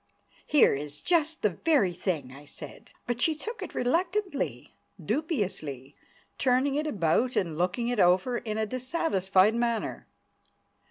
[0.47, 2.89] "Here is just the very thing," I said.
[3.05, 5.95] But she took it reluctantly, dubiously,
[6.39, 10.07] turning it about and looking it over in a dissatisfied manner.